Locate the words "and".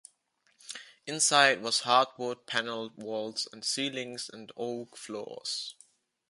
3.53-3.63, 4.33-4.51